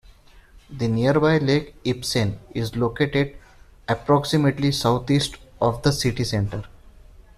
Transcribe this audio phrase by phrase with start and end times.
[0.71, 3.37] The nearby Lake Ibsen is located
[3.87, 6.63] approximately south-east of the city center.